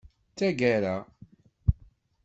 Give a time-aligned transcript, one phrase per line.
[0.33, 0.95] D tagara.